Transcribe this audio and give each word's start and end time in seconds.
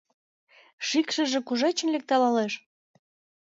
Шикшыже 0.87 1.39
кушечын 1.47 1.87
лекталалеш? 1.95 2.53